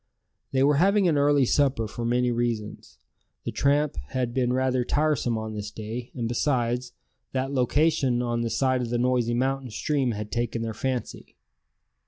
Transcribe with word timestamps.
They 0.51 0.63
were 0.63 0.77
having 0.77 1.07
an 1.07 1.15
early 1.15 1.45
supper 1.45 1.87
for 1.87 2.03
many 2.05 2.31
reasons. 2.31 2.97
The 3.43 3.51
tramp 3.51 3.97
had 4.07 4.33
been 4.33 4.51
rather 4.51 4.83
tiresome 4.83 5.37
on 5.37 5.53
this 5.53 5.69
day; 5.69 6.09
and 6.15 6.27
besides, 6.27 6.93
that 7.33 7.51
location 7.53 8.19
on 8.19 8.41
the 8.41 8.49
side 8.49 8.81
of 8.81 8.89
the 8.89 8.97
noisy 8.97 9.35
mountain 9.35 9.69
stream 9.69 10.13
had 10.13 10.31
taken 10.31 10.63
their 10.63 10.73
fancy. 10.73 11.35